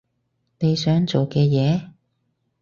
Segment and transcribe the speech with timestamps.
[0.57, 1.91] 你想做嘅嘢？